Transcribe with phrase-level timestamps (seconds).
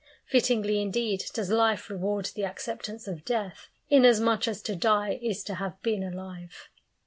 [0.25, 5.53] Fittingly indeed does life reward the acceptance of death, inasmuch as to die is to
[5.53, 6.69] have been alive.